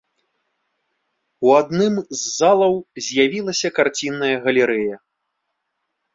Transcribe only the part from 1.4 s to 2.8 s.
У адным з залаў